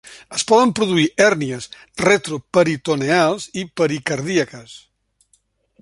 Es 0.35 0.43
poden 0.51 0.71
produir 0.79 1.03
hèrnies 1.25 1.67
retroperitoneals 2.05 3.47
i 3.63 3.67
pericardíaques. 3.83 4.75